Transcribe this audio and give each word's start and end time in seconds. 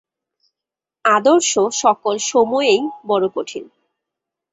আদর্শ 1.05 1.51
সকল 1.73 2.15
সময়েই 2.31 2.81
বড় 3.07 3.25
কঠিন। 3.35 3.63